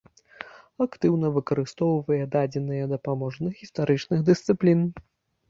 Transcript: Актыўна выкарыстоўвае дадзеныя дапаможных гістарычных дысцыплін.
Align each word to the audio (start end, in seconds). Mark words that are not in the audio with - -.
Актыўна 0.85 1.27
выкарыстоўвае 1.35 2.17
дадзеныя 2.37 2.89
дапаможных 2.95 3.51
гістарычных 3.61 4.27
дысцыплін. 4.33 4.85